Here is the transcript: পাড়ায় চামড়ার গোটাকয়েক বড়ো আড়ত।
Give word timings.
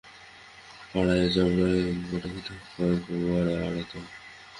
পাড়ায় 0.91 1.27
চামড়ার 1.33 1.75
গোটাকয়েক 2.09 3.01
বড়ো 3.23 3.53
আড়ত। 3.65 3.91